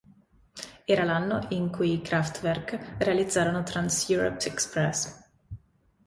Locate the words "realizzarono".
2.97-3.61